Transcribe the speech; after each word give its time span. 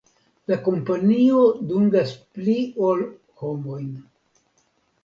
La 0.51 0.55
kompanio 0.67 1.43
dungas 1.73 2.15
pli 2.39 2.57
ol 2.89 3.07
homojn. 3.45 3.95